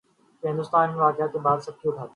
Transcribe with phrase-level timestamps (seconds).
[0.03, 2.09] تھا کہ ہندوستان ان واقعات کے بعد سبکی اٹھاتا۔